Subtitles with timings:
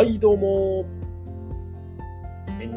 [0.00, 0.99] はい、どうも。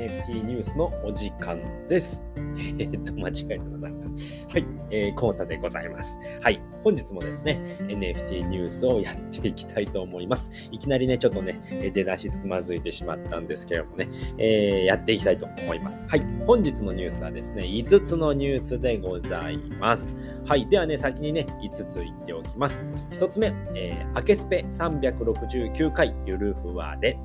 [0.03, 2.25] NFT ニュースのお時間です。
[2.77, 4.09] えっと、間違えたな、なんか。
[4.50, 6.19] はい、えー、コータでございます。
[6.41, 10.70] はい、本日もですね、NFT ニュースをやっていきたいと思います。
[10.71, 11.60] いきなりね、ちょっとね、
[11.93, 14.07] 出だしつまずいてしまったんですけれどもね、
[14.38, 16.06] えーやっていきたいと思います。
[16.07, 20.14] はい、本日のニュースはですね、5つのニュースでございます。
[20.46, 22.79] はい、ではね、先にね、5つ言っておきます。
[23.11, 27.18] 1つ目、えー、アケスペ369回ゆるふわで。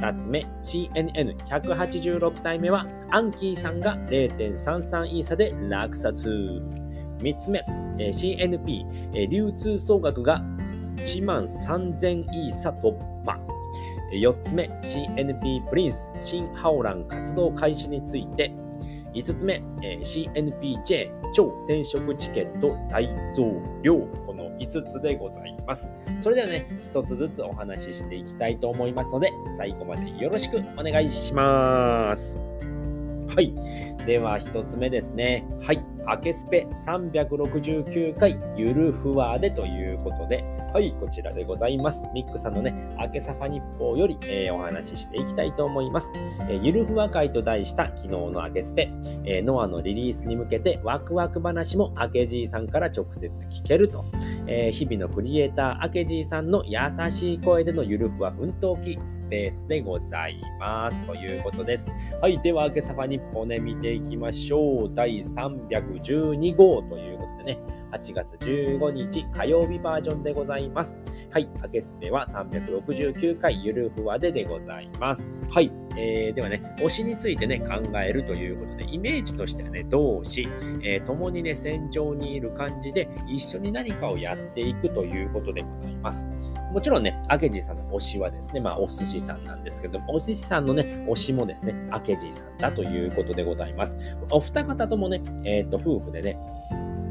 [0.00, 6.62] 2つ目、CNN186 体目は、アンキーさんが0.33イーサで落札。
[7.18, 7.62] 3つ目、
[7.98, 10.42] えー CNP、えー流通総額が
[10.96, 12.92] 1万3000イーサ突
[13.26, 13.38] 破。
[14.14, 18.50] 4つ目、CNP プリンス、新ハオラン活動開始について。
[19.12, 23.98] 5つ目、えー CNPJ 超転職チケット大増量。
[24.26, 25.92] この5つでございます。
[26.18, 32.36] それではね、1つずつお話ししていきたいと思いますので、最後までよろしくお願いします。
[33.34, 33.54] はい。
[34.06, 35.46] では、1つ目ですね。
[35.62, 35.82] はい。
[36.06, 42.06] アケスペ369回ゆるふわでということで、はい、こちらでございます。
[42.14, 46.12] ミックさんのね、アケサファ日報より、えーお話ししていきたいと思います。
[46.48, 48.88] えーゆるふわ会と題した昨日のアケスペ、
[49.24, 54.04] えーノアのリリースに向けてワクワク話もアケジーさんから直接聞けると、
[54.46, 56.78] え日々のクリエイターアケジーさんの優
[57.10, 61.02] しい声でのゆるふわ奮闘記スペースでございます。
[61.02, 61.90] ということです。
[62.22, 64.90] はい、では、アケサファ日報ね、見ていきましょう。
[64.94, 67.58] 第312号ということでね、
[67.92, 70.96] 8月15日火曜日バージョンでございます。
[71.30, 75.28] はい、アケスペは369回ゆるふわででございます。
[75.50, 80.48] はい、えー、ではね、推しについてね、考えるということで、イメージとしてはね、同志、
[80.82, 86.28] えー共にね、戦場にいる感じで、一緒に何かをやっていくということでございます。
[86.72, 93.96] もちろんね、アケジーさんの推しはですね、まあ、お寿司さんなんですけども、お寿司さんのね、推しもですね、アケジーさんだということでございます。
[94.30, 96.38] お二方ともね、えっ、と、夫婦でね、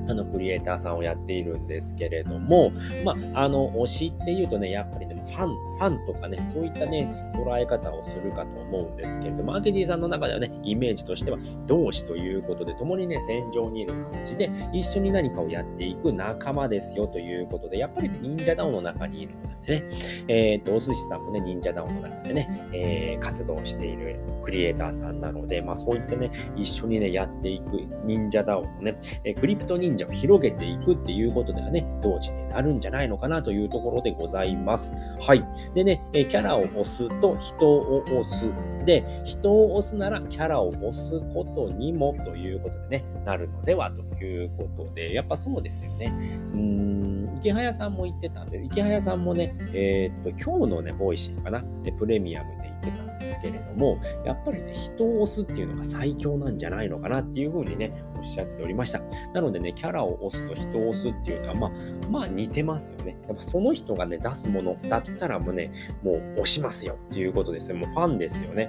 [0.09, 2.72] あの、クリエイターさんをやっているんですけれども、
[3.06, 11.38] まあ、あの、推しっていうとね、やっぱりね、ファン、ファンとかね、そういったね、捉え方をするかと思うんですけれども、アケジーさんの中ではね、イメージとしては、
[11.68, 19.90] 同志ということで、共にね、戦場にいる感じで、一緒に何かをやっていく仲間ですよということで、やっぱりね、忍者ダウンの中にいるのでね、
[20.28, 34.94] えっ、と、お寿司さんもね、忍者ダウンの中でね、えー活動しているクリエイターさんなので、まあそういったね、一緒にね、やっていく忍者ダウンのね、えクリプト忍者を広げていくっていうことではね、同時になるんじゃないのかなというところでございます。
[35.19, 35.46] はい。
[35.74, 38.50] でね、えキャラを押すと人を押す。
[38.85, 46.13] で、人を推すならキャラを推すことにもということでね、なるのではということで、やっぱそうですよね。
[46.53, 51.64] うーん、イケハヤさんも言ってたんで、イケハヤさんもね、えーっと、今日のね、 Voicy かな、
[51.98, 59.02] プレミアムで言ってたんですけれども、やっぱりね、人を推すっていうのが最強なんじゃないのかなっていうふうにね、おっしゃっておりました。
[59.34, 61.72] なのでね、キャラを推すと人を推すっていうのは、まあ、
[62.10, 63.18] まあ似てますよね。
[63.28, 65.72] やっぱその人がね、出すものだったらもうね、
[66.04, 67.78] もう押しますよっていうことですよ。
[67.78, 68.68] もうファンですよね。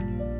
[0.00, 0.35] うん。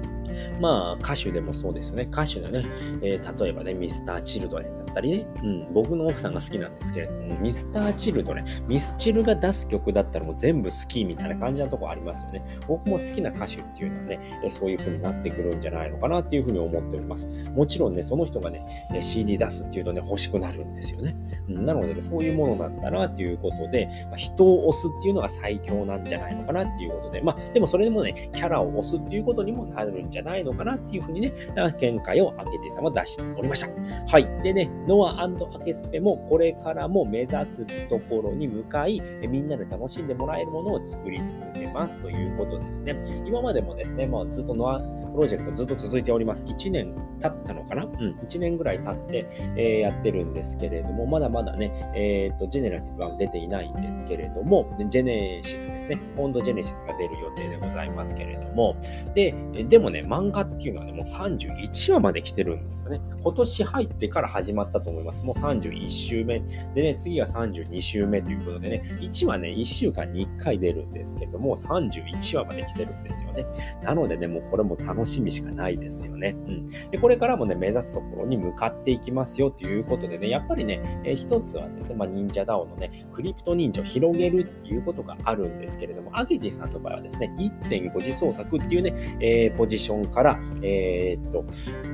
[0.60, 2.08] まあ、歌手でもそうですよね。
[2.10, 2.64] 歌手でね、
[3.02, 12.44] えー例えばね、ミスター・チルドレンだったりね、うん、僕の奥さんが好きなんですけれども、ミスター・チルドレン、ミスチルが出す曲だったらもう全部好きみたいな感じなとこありますよね。
[12.66, 17.28] 僕も好きな歌手っていうのはね、えそういう風になってくるんじゃないのかなっていう風に思っております。
[17.54, 18.64] もちろんね、その人がね、
[18.94, 21.16] え CD 出すっていうとね、欲しくなるんですよね。
[21.48, 31.32] うんなので、ね、そういうものなんだなっていうことで、まあ人を押すっていうのが最強なんじゃないのかなっていうことで、まあ、でもそれでもね、キャラを押すっていうことにもなるんじゃないないのかなっていうふうにね、
[31.78, 33.68] 見解をアケティさんは出しておりました。
[34.08, 34.42] はい。
[34.42, 43.00] でね、ノアアケスペもこれからも目指すところに向かい、みんなで楽しんでもらえるものを作り続けますということですね。
[43.24, 46.44] 今までもですね、もうずっとノアプロジェクトずっと続いております。
[46.44, 47.84] 1年経ったのかな？
[47.84, 48.18] うん。
[48.20, 49.26] 1年ぐらい経って、
[49.56, 55.98] えーやってるんですけれども、まだまだね、えっ、と、ジェネラティブは出ていないんですけれども、ジェネシスですね。
[56.16, 58.76] 今度ジェネシスが出る予定でございますけれども、
[59.14, 59.34] で、
[59.68, 63.00] でもね、漫画っていうのはね、もう31話まで来てるんですよね。
[63.22, 65.22] 今年入ってから始まったと思います。
[65.22, 66.40] もう31週目。
[66.74, 73.44] でね、次が32週目ということでね、1話ね、1週間に1回出るんですけども、31話まで来てるんですよね。
[73.82, 76.34] なのでね、もうこれも楽しみしかないですよね。
[76.46, 76.66] うん。
[76.66, 91.44] で、これからもね、目指すところに向かっていきますよということでね、やっぱりね、えー一つはですね、まあ、忍者ダオのね、クリプト忍者を広げるっていうことがあるんですけれども、アゲジさんの場合はですね、1.5次創作っていうね、えーポジションから、えー、っと、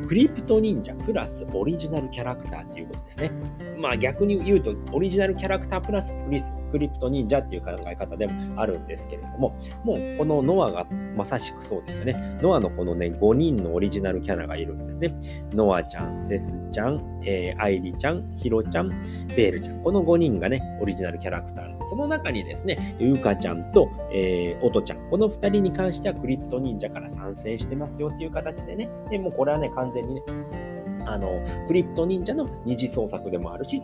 [0.07, 3.31] クリプト忍者プラスオリジナルキャラクターということですね。
[3.79, 6.15] まあ逆に言うと、オリジナルキャラクタープラス
[6.71, 10.87] クリプト忍者っていう考え方でもあるんですけれども、もうこのノアが
[11.17, 12.39] まさしくそうですよね。
[12.41, 15.15] ノアのこのね、5人のオリジナルキャラがいるんですね。
[15.53, 19.83] ノアちゃん、セスちゃん、えー、アイリちゃん、ヒロちゃん、ベールちゃん。
[19.83, 25.11] この5人がね、オリジナルキャラクターその中にですね、ユカちゃんと、えー、オトちゃん。
[25.11, 30.23] この2人に関してはクリプト忍者から参戦してますよっていう形でね、でもうこれはね、完全にね、
[31.07, 33.83] あの、クリプト忍者の二次創作でもあるし、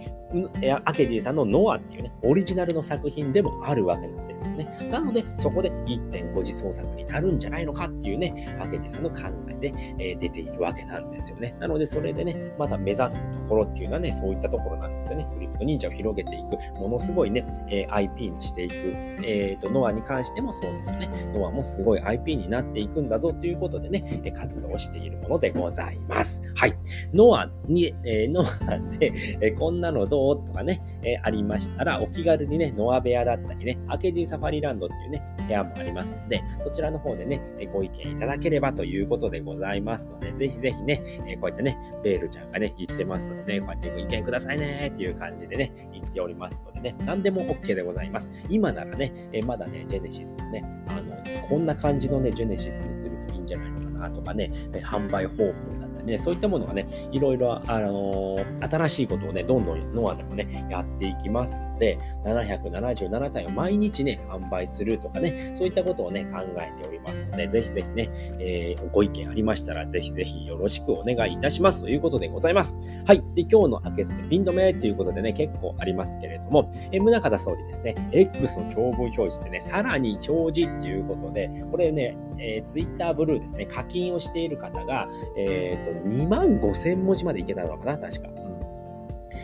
[0.84, 4.88] アケジーさんのノアっていうね、オリジナルの作品でもあるわけなんですよね。
[4.90, 11.56] なので、そこで1.5次創作になるんじゃないのかっていうね、アケジーさんの考えで、えー、出ているわけなんですよね。
[11.60, 15.28] なので、それでね、また目指すところっていうのはね、そういったところなんですよね。
[15.34, 21.08] クリプト忍者を広げていく、ものすごいね、えー、IP にしていく、えっ、ー、と、ノアに関してもそうですよね。
[21.34, 26.42] ノアもすごい IP になっていくんだぞということでね、活動しているものでございます。
[26.54, 26.74] はい。
[27.12, 30.44] ノアに、えー、ノアで、え、こんなのどう？
[30.46, 37.40] とかね、え、ありましたら、お気軽にね、ノア部屋だったりね、明治サファリランドっていうね、部屋もありますので、そちらの方でね、
[37.72, 48.30] ご意見いただければということでございますので、ぜひぜひね、えこうやってね、ベールちゃんがね、言ってますので、こうやってご意見くださいねっていう感じでね、言っておりますのでね、何でも OK でございます。
[48.48, 51.16] 今ならね、えまだね、ジェネシスのね、あの、
[51.48, 54.50] こんな感じのね、ジェネシスにするといいんじゃないのかなとかね、
[54.82, 72.76] 販売方法だね、そういったものがね、いろいろ、あのー、新しいことをね、どんどんノアでもね、やっていきますので、777体を毎日ね、販売するとかね、そういったことをね、考えておりますので、ぜひぜひね、えー、ご意見ありましたら、ぜひぜひよろしくお願いいたしますということでございます。
[73.06, 73.22] はい。
[73.34, 88.28] で、今日の明けスペピン止めということでね、結構ありますけれども、え、宗方総理ですね、X の長文表示でね、さらに長字っていうことで、これね、えー、Twitter ブルーですね、課金をしている方が、えっ、ー、と、2万5千文字までいけたのかな、確か。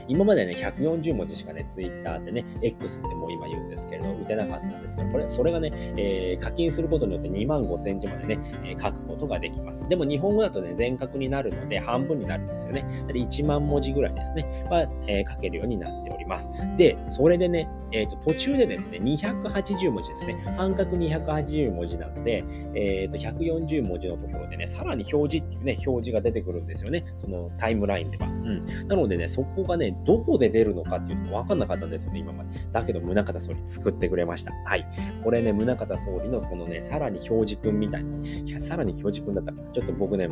[0.08, 9.88] 今までね、140文字しかね、ツイッターってね、X ってもう今言うんですけれど、打てなかったんですけど、これ、それがね、えー、課金することによって2万5千字までね、えー、書くことができます。
[9.88, 12.84] でも日本語だとね、全角になるので、半分になるんですよね。
[13.08, 16.50] 1万文字ぐらいですね、は、えー、書けるようになっております。
[16.76, 20.34] で、それでね、えっ、ー、と、途中でですね、280文字ですね。
[20.56, 22.44] 半角280文字なので、
[22.74, 27.04] えっ、ー、と、140文字のところでね、さらに表示っていうね、表示が出てくるんですよね。
[27.16, 28.26] そのタイムラインでは。
[28.26, 28.64] うん。
[28.88, 32.50] なのでね、そこがね、どこで出るのかっていうのが分かんなかったんですよね、今まで。
[32.72, 34.52] だけど、宗像総理作ってくれました。
[34.64, 34.84] はい。
[35.22, 38.10] これね、宗像総理のこのね、さらに表示くんみたいな。
[38.44, 40.28] いや、さらに表示くんだったら、ちょっと僕ね、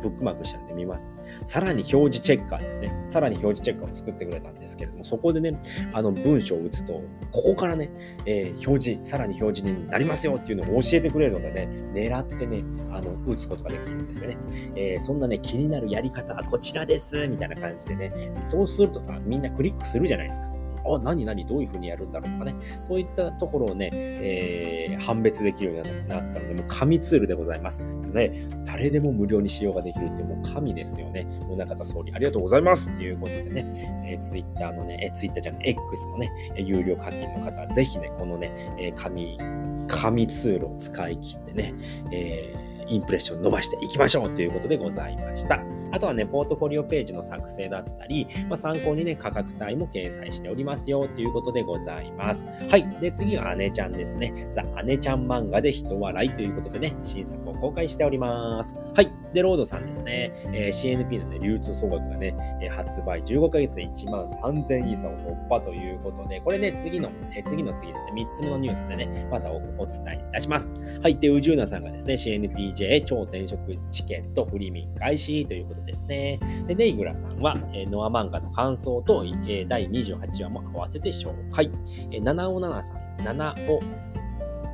[0.00, 1.10] ブックマークしたんで見ます。
[1.44, 3.04] さらに表示チェッカーですね。
[3.06, 5.60] さらに表示チェッカーを作ってくれたんですけれども、そこでね、
[5.92, 7.90] あの文章を打つと、ここからね、
[8.26, 14.38] えー、表示、さらに表示になりますよっていうのを教えてくれるのでね、狙ってね、あの、打つことができるんですよね。
[14.76, 18.12] えー、そんなね、気になるやり方はこちらです、みたいな感じでね、
[18.46, 20.61] そうするとさ、みんなクリックするじゃないですか。
[20.84, 27.80] あ、何何どういう風にやるんだろうとかね、そういったところをね、えー、判別できるようになったので、もう神ツールでございます。
[28.12, 28.32] で、
[28.64, 31.26] 誰でも無料に使用ができるってもう神ですよね。
[31.48, 33.72] 宗方総理、ありがとうございますっていうことでね、
[34.06, 39.38] えー、ツイッターのね、えー、ツイッターじゃない、X のね、有料課金の方は、ぜひね、このね、えー、神、
[39.88, 41.74] 神ツールを使い切ってね、
[42.12, 45.81] えー、インプレッション伸ばしていきましょうということでございました。
[45.92, 52.44] あとはね、ポートフォリオページの作成だったり、まあ、参考にね、価格帯も掲載しておりますよということでございます。
[52.68, 53.00] はい。
[53.00, 54.48] で、次は姉ちゃんですね。
[54.50, 58.76] ザ・姉ちゃん漫画で人笑いということでね、新作を公開しております。
[58.94, 59.21] はい。
[59.32, 60.32] で、ロードさんですね。
[60.52, 70.70] えー、CNP のね、流通総額がね、え、発売15ヶ月で1万3000イーサを突破ということで、これね、次の、えー、次の次ですね、3つ目のニュースでね、またお伝えいたします。
[71.02, 71.16] はい。
[71.16, 76.38] で、宇宙なさんがですね、CNPJ 超転職チケットフリーミン開始ということですね。
[76.66, 81.70] で、ネイグラさんは、えー、ノア漫画の感想と、えー、第28話も合わせて紹介。
[82.10, 83.80] えー、七尾奈さん、七尾、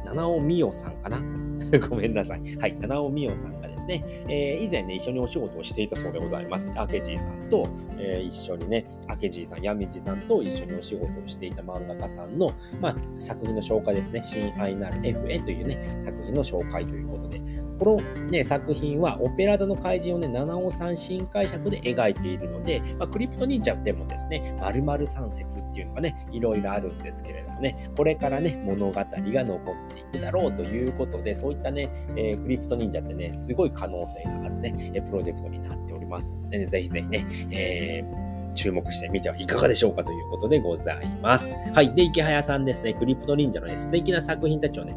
[0.04, 1.47] 七尾美代さんかな
[1.88, 2.56] ごめんなさい。
[2.56, 2.76] はい。
[2.80, 6.70] 七尾美代さんがですね、えー、以前ね、一緒にお仕事をしていたそうでございます。
[6.76, 14.22] アケジーさんと、えー、一緒にね、アケジーさん、ヤミジさんと一緒にお仕事をしていた漫画家さんの、まあ、作品の紹介ですね。
[14.22, 17.40] 親愛なる FA というね、作品の紹介ということで、
[17.78, 41.52] この、ね、作品はオペラ座の怪人をね、七尾さん新解釈で描いているので、まあ、クリプト忍者でもですね、〇〇三節っていうのがね、いろいろあるんですけれどもね、これからね、物語が残っていくだろうということで、そういったね、えー、クリプト忍者ってね、すごい可能性があるね、プロジェクトになっておりますので、ね、ぜひぜひね、えー注目してみてはいかがでしょうかということでございます。
[41.72, 41.94] はい。
[41.94, 44.96] で、池早さんですね、クリプト忍者のね、素敵な作品たちをね、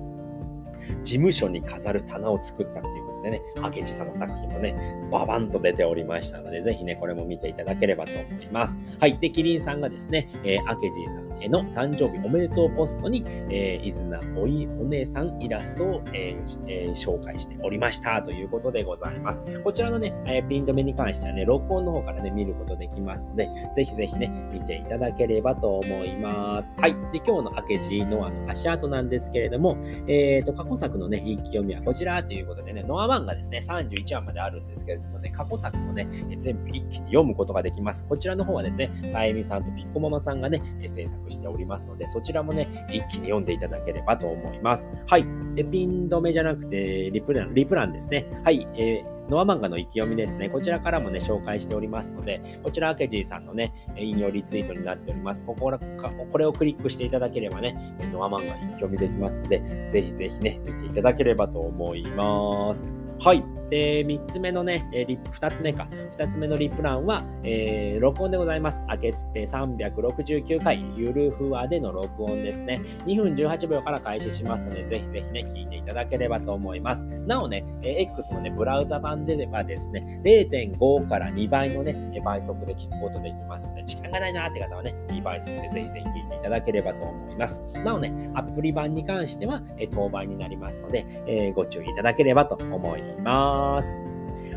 [1.03, 4.75] 事務所に飾る棚を作ったっていうでね、明治さんの作品もね、
[5.11, 8.79] ババンと出ておりましたので、ぜひね、これも見ていただければと思います。
[8.99, 9.17] はい。
[9.17, 19.41] で、キリンさんがですね、えー、明治さんへの誕生日おめでとうポストに、えー、伊豆名おいお姉さんイラストを、えーえー、紹介しておりましたということでございます。
[19.63, 26.75] こちらのね、えー、ピン止めに関してはね、録音の方からね、見ることできますので、ぜひぜひね、見ていただければと思います。
[26.79, 26.93] はい。
[27.11, 38.05] で、今日の明治のあの足跡なんですけれども、えっ、ー、と、過去作のね、一気読みはこちらということでね、ノア漫画ですね、31話まであるんですけれどもね、過去作もね、全部一気に読むことができます。
[38.05, 44.89] こちらの方はですね、たえみさんとピッコママさんがね、制作しておりますので、そちらもね、一気に読んでいただければと思います。
[45.07, 45.25] はい。
[45.55, 48.27] で、ピン止めじゃなくて、リプラン、リプランですね。
[48.43, 48.67] はい。
[48.75, 50.49] えーノア漫画の意気読みですね。
[50.49, 55.45] こちらからもね、紹介しておりますので、こちら、アケジーさんのね、引用リツイートになっております。
[55.45, 63.00] ここらこれをクリックしていただければね、ノア漫画意気読みできますので、ぜひぜひね、見ていただければと思います。
[63.23, 63.43] はい。
[63.69, 65.87] で、3つ目のね、えー、2つ目か。
[66.17, 68.83] 2つ目のリプランは、えー、録音でございます。
[68.89, 72.81] アケスペ369回、ゆるふわでの録音ですね。
[73.05, 77.05] 2分18秒から開始しますので、ぜひぜひね、聞いていただければと思います。
[77.27, 87.63] なおね、え、X のね、ブラウザ版ではですね、0.5から2倍のね、倍速で聞くことできますので、時間がないなーって方はね、2倍速でぜひぜひ聞いていただければと思います。
[87.83, 93.10] なおね、アプリ版に関しては、え当倍になりますので、えー、ご注意いただければと思います。
[93.17, 93.97] ます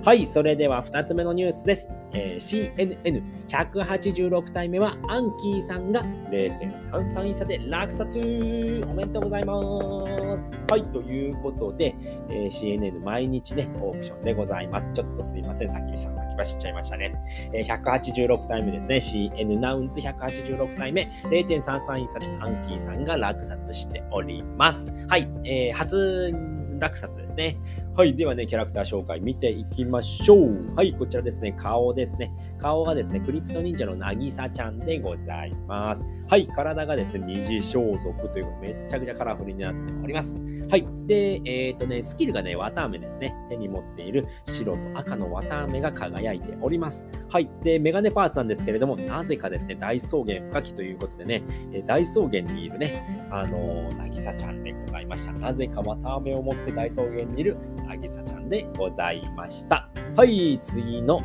[0.05, 1.89] はい、それでは2つ目のニュースです。
[2.13, 2.77] えー、
[3.49, 8.17] CNN186 体目はアンキーさんが0.33位差で落札
[8.87, 10.51] おめでとうございます。
[10.71, 11.97] はい、ということで、
[12.29, 14.93] えー、CNN 毎日ね、オークションでございます。
[14.93, 17.15] ちょっとすいません、先に先走っちゃいましたね。
[17.55, 18.97] えー、186体目ですね。
[19.33, 24.93] CNN ナウンズ186体目、0.33位差でアンキーさんが落札しております。
[25.09, 26.31] はい、えー、初
[26.79, 27.57] 落札ですね。
[27.97, 28.17] はい。
[28.17, 30.75] ではね、キャラクター紹介見ていきましょう。
[30.75, 30.93] はい。
[30.95, 32.33] こちらですね、顔ですね。
[32.59, 36.05] 顔がですね、クリプト忍者のなぎさちゃんでございます。
[36.29, 36.49] はい。
[36.49, 40.35] 体がですね、二次装束というめちゃくちゃカラフルになっております。
[40.69, 40.85] はい。
[41.07, 43.33] で、えっ、ー、とね、スキルがね、綿飴ですね。
[43.49, 47.07] 手に持っている白と赤の綿飴が輝いております。
[47.29, 47.49] はい。
[47.63, 51.45] で、メガネパーツなんですけれども、なぜかですね、大草原深きということでね、
[51.87, 55.33] 大草原にいるね、あのなぎさちゃんでございました。
[55.35, 57.57] なぜか綿飴を持って大草原にいる
[57.89, 59.89] あぎさちゃんでございました。
[60.17, 61.23] はい、次の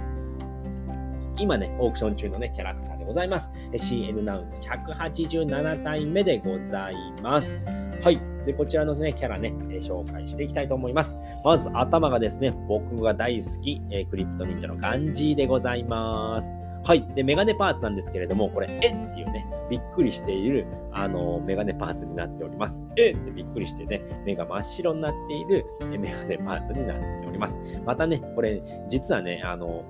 [1.40, 3.50] 今ね、オークション中のね、キャラクターでございます。
[3.74, 7.60] CN ナウンズ187体目でございます。
[8.04, 8.20] はい。
[8.46, 11.18] で、こちらのね、キャラね、え紹介していきたいと思います。
[11.44, 16.54] まず、頭がですね、僕が大好き、えクリプト忍者のガンジーでございます。
[16.84, 17.06] はい。
[17.16, 18.80] で、メガネパーツなんですけれども、これ、えっ
[19.14, 22.84] ていうね、びっくりしている、あの、メガネパーツになっております。
[22.98, 25.66] えってびっくりしてね、目が真っ白になっている
[26.00, 27.60] メガネパーツになっております。
[27.86, 29.84] またね、これ、実はね、あの、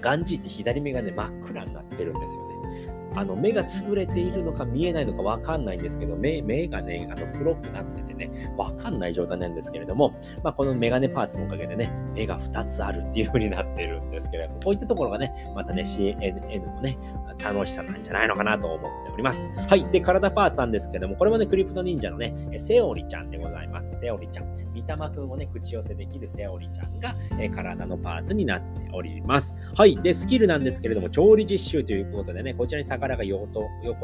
[0.00, 2.52] ガンジーって左目がね、真っ暗になってるんですよね。
[3.14, 16.98] あの目が潰れているのか見えないのかわかんないんですけど、目目がね、あの黒くなっててね、わかんない状態なんですけれども、まあ、このメガネパーツのおかげでね、目が2つあるっていう風になってるんですけれども、こういったところがね、またね、CNN のね、
[17.42, 19.48] 楽しさなんじゃないのかなと思っております。
[19.68, 19.84] はい。
[19.90, 23.98] で、体パーツなんですけれども、これもね、クリプト忍者のね、セオリちゃんでございます。
[24.00, 24.52] セオリちゃん。
[24.72, 29.54] 三玉くんをね、口寄せできるセオリちゃんが、え体のパーツになっております。
[29.76, 29.96] はい。
[29.96, 33.48] で、スキルなんですけれども、調理実習ということでね、こちらに魚が横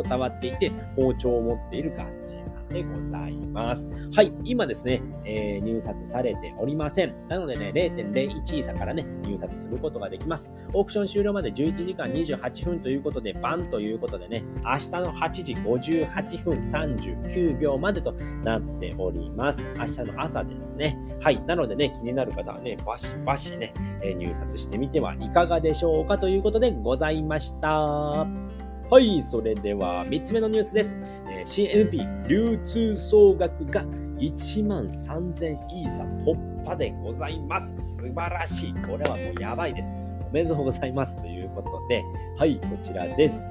[0.03, 2.37] たわっていて、包丁を持っている感じ
[2.69, 3.87] でございます。
[4.15, 4.33] はい。
[4.45, 7.15] 今ですね、えー、入札されておりません。
[7.29, 10.51] なのでね、0.01差からね、入札することができます。
[10.73, 18.13] オークション終了まで11時間28分ということで、バンということでね、明日の8時58分39秒までと
[18.45, 19.73] なっております。
[19.79, 20.99] 明日の朝ですね。
[21.21, 21.41] はい。
[21.47, 23.73] なのでね、気になる方はね、バシバシね、
[24.03, 28.48] えー、入札してみてはいかがでしょうかということでございました。
[28.91, 30.99] はい、それでは3つ目のニュースです。
[31.29, 33.85] えー、CNP 流通総額が
[34.19, 37.75] 1万3000イーサ突破でございます。
[37.77, 38.75] 素晴らしい。
[38.87, 39.95] これはもうやばいです。
[40.27, 42.03] おめでとうございますということで、
[42.39, 43.45] はい、こちらです。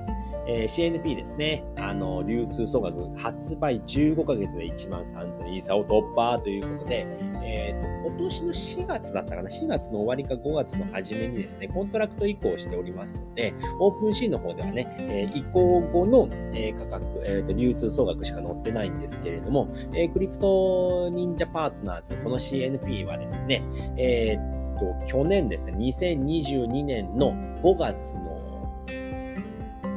[0.47, 1.63] えー、CNP ですね。
[1.77, 7.05] あの、流通総額発売15ヶ月で1万3000イーサを突破ということで、
[7.43, 23.63] えっ、ー、と、今年の4月だったかな ?4 月の終わりか5月の初めにですね、コントラクト移行しておりますので、 OpenSea の方ではね、えー、移行後の、えー、価格、えーと、流通総額しか載ってないんですけれども、えー、 CryptoNinja Partners、この CNP はですね、
[23.97, 28.26] えーと、去年ですね、2022年の5月の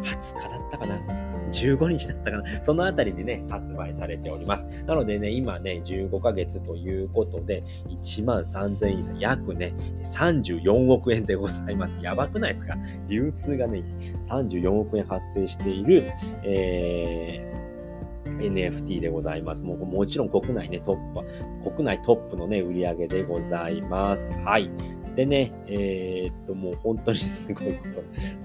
[0.02, 0.98] 20日だったかな
[1.50, 2.62] 15日だったかな。
[2.62, 4.84] そのあたりでね、発売されております。
[4.84, 11.98] なのでね、今ね、15ヶ月ということで、1万3000円約ね、34億円でございます。
[12.00, 12.76] やばくないですか？
[13.08, 13.82] 流通がね、
[14.20, 16.04] 34億円発生している、
[16.44, 17.60] えー
[18.40, 19.62] NFT でございます。
[19.62, 24.38] もうもちろん国内ね、トップ、国内トップのね、売り上げでございます。
[24.38, 24.70] はい。
[25.14, 28.02] でね、えー、っと、もう本当にすごいこと、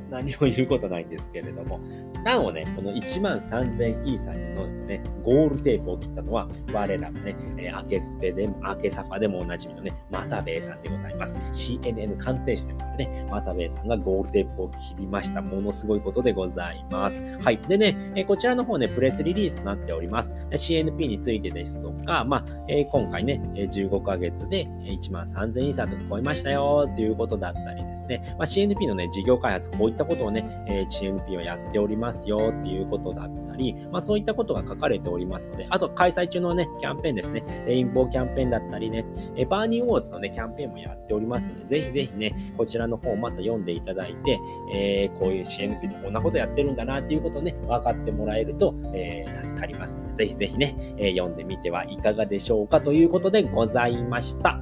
[0.09, 1.79] 何も言うことないんですけれども、
[2.23, 11.37] なおね、この1万3000イーサにのね、ゴールテープを切ったのは、我らのね、えー、アケスペでも、アケサファでもおなじみのね、マタベイさんでございます。
[11.51, 15.41] CNN 鑑定士でもあるね、マタベイさんがゴールテープを切りました。
[15.41, 17.21] ものすごいことでございます。
[17.41, 17.57] はい。
[17.57, 20.31] でね、えー、こちらの方ね、プレスリリースとなっております。
[20.51, 44.39] CNP についてですとか、まあ、えー、今回ね、15ヶ月で1万3000イーサと超えましたよっていうことだったりですね、まあ、CNP のね、事業開発、こういったことをね、えー、CNP はやっておりますよっていうことだったり、まあ、そういったことが書かれておりますので、あと開催中のね、キャンペーンですね、レインボーキャンペーンだったりね、えバーニーウォーズのね、キャンペーンもやっておりますので、ぜひぜひね、こちらの方をまた読んでいただいて、
[44.73, 54.61] えー、こういう CNP でこんなことやってるんだなっていうことをね、分かってもらえると、えー、助かりますので、ぜひぜひね、え読んでみてはいかがでしょうかということでございました。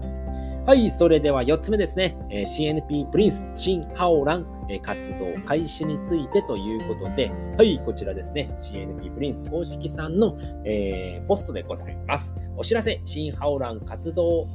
[0.66, 2.18] はい、それでは4つ目ですね。
[2.30, 8.54] え CNP プリンス、チン・ハオラン、え活動開始についてということで、はい、こちらですね。
[8.58, 12.36] CNP プリンス公式さんの、えー、ポストでございます。
[12.58, 14.48] お知らせ、チン・ハオラン活動、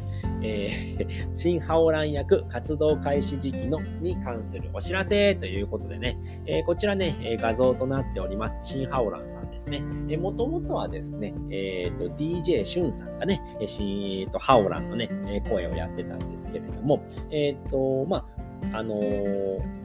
[0.43, 9.83] えー、 新ハオラン役活動開始時期のに関するお知らせということでね、えー、こちらね、画像となっております、新ハオランさんですね。
[10.09, 15.09] え、もともとはですね、えー、と、DJ シュンさんがね、新、えー、と、ハオランのね、
[15.49, 17.00] 声をやってたんですけれども、
[17.31, 18.27] えっ、ー、と、ま
[18.73, 19.77] あ、あのー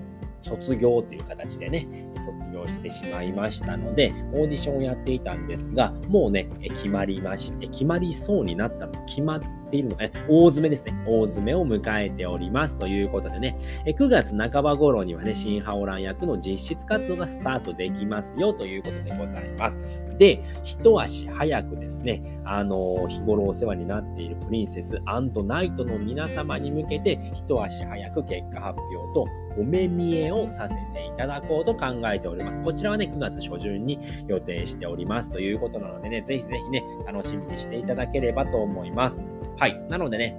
[0.43, 10.93] 卒業という形でね、卒業してしまいましたので、オーディションをやっていたんですが、もうね、決まりまして、決まりそうになったの、決まってているの、え、大詰めですね。
[11.07, 19.79] 大詰めを迎えておりますということでね、9月半ば頃にはね、新ハオラン役の実質活動がスタートできますよということでございます。
[20.19, 29.25] で、一足早くですね、あの、日頃お世話になっているプリンセスナイトの皆様に向けて、一足早く結果発表と
[29.57, 32.61] お目見えをさせていただこうと考えております。
[32.61, 39.23] こちらはね、9月初旬に予定しておりますということなのでね、ぜひぜひね、楽しみにしていただければと思います。
[39.63, 39.81] はい。
[39.87, 40.37] なのでね、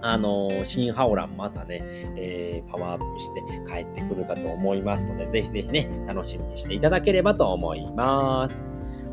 [0.00, 1.82] あの、新ハオランまたね、
[2.16, 8.64] えー、パワーアップして帰ってくるかと思いますので、ぜひぜひね、楽しみにしていただければと思います。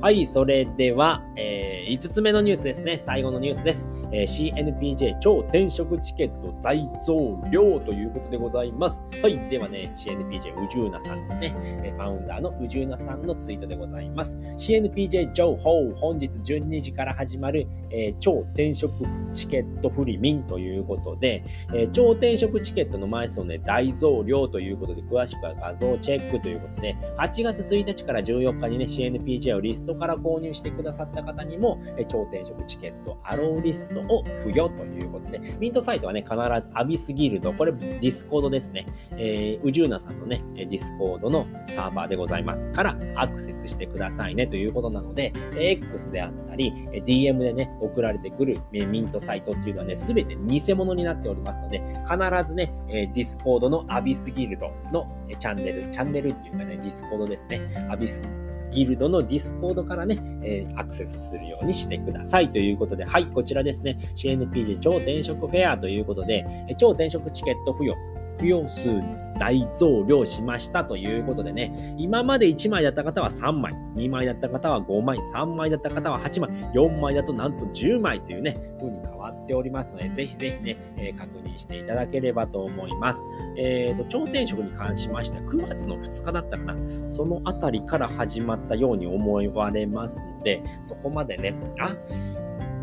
[0.02, 2.98] はい、それでは、えー、5つ目のニュースですね。
[2.98, 3.90] 最後のニュースです。
[4.12, 9.04] えー、CNPJ 超転職チケット大増量ということでございます。
[9.24, 11.54] はい、ではね、CNPJ 宇宙なさんですね。
[11.84, 14.38] えーファウンダーのうじゅうなさんのツイートでございます。
[14.38, 18.94] CNPJ 情報、本日12時から始まる、えー、超転職
[19.34, 38.86] チケットフリーミントということで、えー、超転職チケットの枚数をね、大増量ということで、詳しくは画像チェックということで、8月1日から14日にね、CNPJ をリストトから購入してくださった方にも、え超転職チケット、 allowlist を付与ということで、ミントサイトはね、必ずアビスギルド、これ Discord ですね。
[39.12, 46.72] えー、うじゅうなさんのね、 Discord のサーバーでございますからアクセスしてくださいねということなので、X であったり、
[47.06, 57.62] DM でね、送られてくるミントサイトっていうのはね、すべて偽物になっておりますので、必ずね、 Discord のアビスギルドのチャンネル、チャンネルっていうかね、 Discord ですね。
[57.90, 58.24] アビス
[58.72, 66.46] ギルドの Discord からね、えー、アクセスするようにしてくださいということで、はい、こちらですね、 CNPJ 超転職フェアということで、
[66.78, 67.96] 超転職チケット付与、
[68.38, 68.90] 付与数
[69.38, 83.26] 大増量しましたということでね、今まで1枚だった方は3枚、2枚だった方は5枚、3枚だった方は8枚、4枚だとなんと10枚というね、風に変わっておりますので、ぜひぜひね、えー、確認していただければと思います。
[83.58, 86.76] えっ、ー、と、頂点職に関しましては9月の2日だったかな、
[87.10, 91.92] そのあたりから始まったように思われますので、そこまでね、あ、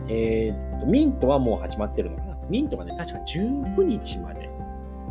[0.09, 4.51] えっ、ー、と、ミントはもう始まってるのかなミントがね、確か19日まで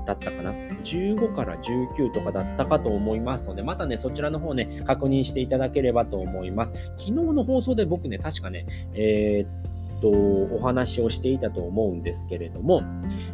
[0.06, 6.74] だったかな ?15 から19とかだったかと思いますので、またね、そちらの方ね、確認していただければと思います。
[6.98, 9.71] 昨日の放送で僕ね、確かね、えー、
[10.02, 12.84] と、お話をしていたと思うんですけれども、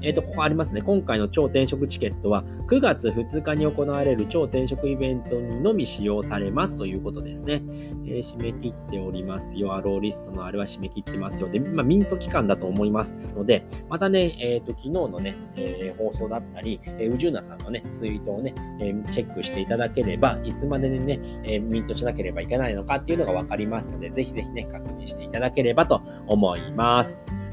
[0.02, 0.82] えっ、と、ここありますね。
[0.82, 7.62] 今回の超転職チケットは、9月2日に行われる超転職イベントにのみ使用されますということですね。
[8.06, 9.74] えー、締め切っておりますよ。
[9.74, 11.50] アローリストのあれは締め切ってますよ。
[11.50, 26.57] で、まあ、ミント期間だと思いますので、またね、えっ、と、昨日のね、えー、放送だったり、えー、宇宙なさんのね、ツイートをね、えチェックしていただければ、いつまでにね、えミントしなければいけないのかっていうのがわかりますので、ぜひぜひね、確認していただければと思います。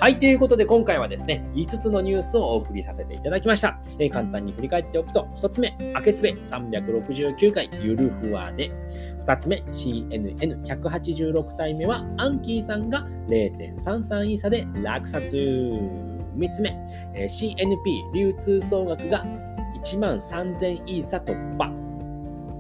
[0.01, 3.79] はい、ということで今回はですね、5つのニュースをお送りさせていただきました。
[3.99, 8.71] えー、簡単に振り返っておくと、1つ目、明けすべ369回ゆるふわで、
[9.25, 15.35] 2つ目、CNN186 体目は、アンキーさんが0.33イーサで落札。
[15.35, 16.77] 3つ目、
[17.15, 19.25] えー、CNP 流通総額が
[19.85, 21.84] 1万3000イーサ突破。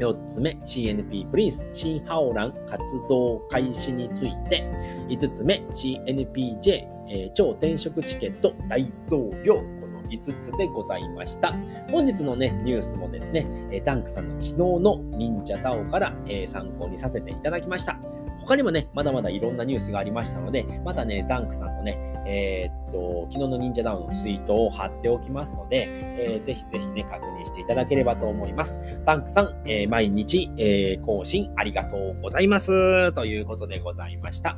[0.04, 4.64] 4つ目、CNP プリンス、新ハオラン活動開始について。
[5.08, 9.56] 5つ目、CNPJ、えー、超転職チケット大増量。
[9.56, 11.54] この5つでございました。
[11.90, 17.98] 本日のね、ニュースもですね、えダンクさんの昨日の忍者ダオから、えー、参考にさせていただきました。
[18.40, 28.78] 他にもね、まだまだいろんなニュースがありましたので、またね、ダンクさんのね、えー、と、昨日の忍者ダウンのツイートを貼っておきますので、えー、ぜひぜひね、確認していただければと思います。
[29.04, 33.12] ダンクさん、えー、毎日、えー、更新ありがとうございます。
[33.12, 34.57] ということでございました。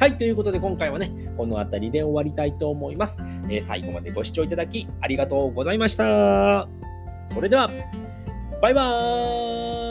[0.00, 0.16] はい。
[0.16, 3.22] ということで今回はね、この辺りで終わりたいと思います。
[3.48, 6.68] えー、最後までご視聴いただきありがとうございました。
[7.32, 7.70] それでは、
[8.60, 8.82] バイバ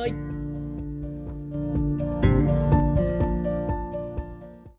[0.06, 0.37] ーイ